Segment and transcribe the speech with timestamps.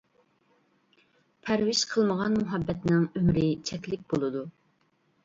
[1.47, 4.43] پەرۋىش قىلمىغان مۇھەببەتنىڭ ئۆمرى چەكلىك بولىدۇ.